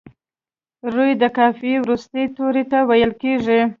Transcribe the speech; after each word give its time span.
روي 0.93 1.11
د 1.21 1.23
قافیې 1.37 1.77
وروستي 1.81 2.23
توري 2.35 2.63
ته 2.71 2.79
ویل 2.89 3.11
کیږي. 3.21 3.61